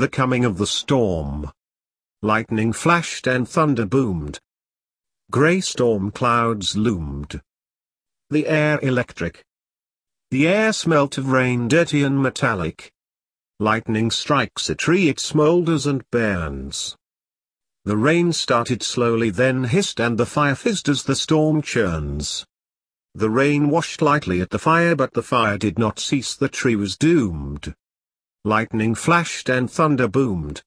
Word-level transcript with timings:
The 0.00 0.08
coming 0.08 0.46
of 0.46 0.56
the 0.56 0.66
storm. 0.66 1.52
Lightning 2.22 2.72
flashed 2.72 3.26
and 3.26 3.46
thunder 3.46 3.84
boomed. 3.84 4.40
Grey 5.30 5.60
storm 5.60 6.10
clouds 6.10 6.74
loomed. 6.74 7.42
The 8.30 8.46
air 8.46 8.80
electric. 8.80 9.44
The 10.30 10.48
air 10.48 10.72
smelt 10.72 11.18
of 11.18 11.28
rain 11.28 11.68
dirty 11.68 12.02
and 12.02 12.22
metallic. 12.22 12.90
Lightning 13.58 14.10
strikes 14.10 14.70
a 14.70 14.74
tree 14.74 15.10
it 15.10 15.18
smolders 15.18 15.86
and 15.86 16.02
burns. 16.10 16.96
The 17.84 17.98
rain 17.98 18.32
started 18.32 18.82
slowly 18.82 19.28
then 19.28 19.64
hissed 19.64 20.00
and 20.00 20.16
the 20.16 20.24
fire 20.24 20.54
fizzed 20.54 20.88
as 20.88 21.02
the 21.02 21.14
storm 21.14 21.60
churns. 21.60 22.46
The 23.14 23.28
rain 23.28 23.68
washed 23.68 24.00
lightly 24.00 24.40
at 24.40 24.48
the 24.48 24.58
fire 24.58 24.96
but 24.96 25.12
the 25.12 25.22
fire 25.22 25.58
did 25.58 25.78
not 25.78 25.98
cease 25.98 26.34
the 26.34 26.48
tree 26.48 26.74
was 26.74 26.96
doomed. 26.96 27.74
Lightning 28.46 28.94
flashed 28.94 29.50
and 29.50 29.70
thunder 29.70 30.08
boomed, 30.08 30.62